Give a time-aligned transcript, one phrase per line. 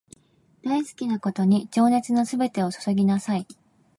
[0.63, 3.45] 大好きなことに情熱のすべてを注ぎなさい